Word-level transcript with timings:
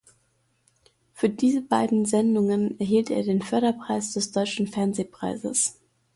Für 1.13 1.29
diese 1.29 1.61
beiden 1.61 2.05
Sendungen 2.05 2.79
erhielt 2.79 3.11
er 3.11 3.21
den 3.21 3.43
Förderpreis 3.43 4.13
des 4.13 4.31
Deutschen 4.31 4.65
Fernsehpreises. 4.65 5.79